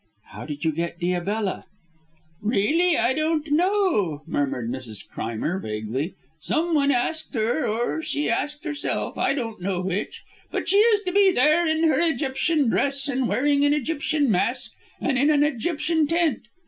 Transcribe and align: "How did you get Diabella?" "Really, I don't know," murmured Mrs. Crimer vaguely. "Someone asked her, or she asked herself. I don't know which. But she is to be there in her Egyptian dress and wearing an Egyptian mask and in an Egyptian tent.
"How 0.31 0.47
did 0.47 0.65
you 0.65 0.71
get 0.71 0.99
Diabella?" 0.99 1.65
"Really, 2.41 2.97
I 2.97 3.13
don't 3.13 3.51
know," 3.51 4.23
murmured 4.25 4.71
Mrs. 4.71 5.07
Crimer 5.07 5.59
vaguely. 5.61 6.15
"Someone 6.39 6.89
asked 6.89 7.35
her, 7.35 7.67
or 7.67 8.01
she 8.01 8.27
asked 8.27 8.63
herself. 8.65 9.15
I 9.19 9.35
don't 9.35 9.61
know 9.61 9.79
which. 9.81 10.23
But 10.49 10.67
she 10.67 10.77
is 10.77 11.01
to 11.01 11.11
be 11.11 11.31
there 11.31 11.67
in 11.67 11.83
her 11.83 12.01
Egyptian 12.01 12.67
dress 12.67 13.07
and 13.07 13.27
wearing 13.27 13.63
an 13.63 13.75
Egyptian 13.75 14.31
mask 14.31 14.71
and 14.99 15.19
in 15.19 15.29
an 15.29 15.43
Egyptian 15.43 16.07
tent. 16.07 16.47